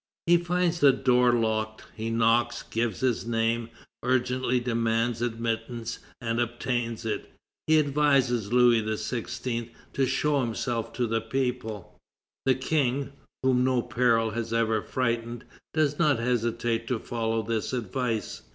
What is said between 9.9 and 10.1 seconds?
to